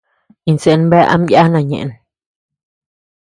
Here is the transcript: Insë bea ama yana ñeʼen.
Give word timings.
Insë 0.49 0.73
bea 0.89 1.05
ama 1.13 1.29
yana 1.33 1.59
ñeʼen. 1.69 1.91